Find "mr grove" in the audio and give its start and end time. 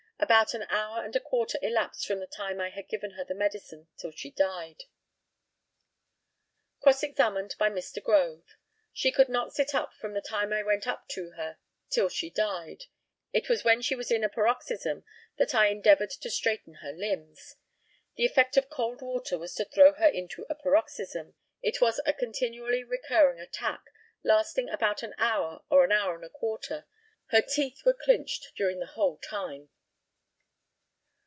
7.71-8.45